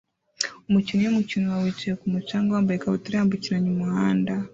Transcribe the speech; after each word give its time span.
Umukinnyi 0.67 1.05
wumukino 1.07 1.45
wa 1.51 1.57
yicaye 1.67 1.93
kumu 2.01 2.17
canga 2.27 2.53
wambaye 2.55 2.77
ikabutura 2.77 3.15
yambukiranya 3.19 3.69
umuhanda 3.73 4.33